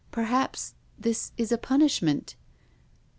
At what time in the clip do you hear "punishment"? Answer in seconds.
1.59-2.35